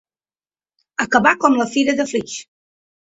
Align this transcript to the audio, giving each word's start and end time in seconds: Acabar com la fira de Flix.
Acabar 1.05 1.33
com 1.43 1.59
la 1.61 1.69
fira 1.75 1.97
de 2.01 2.07
Flix. 2.13 2.39